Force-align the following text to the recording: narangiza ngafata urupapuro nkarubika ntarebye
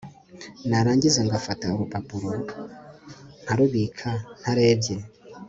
narangiza 0.69 1.19
ngafata 1.27 1.65
urupapuro 1.73 2.29
nkarubika 3.43 4.09
ntarebye 4.39 4.95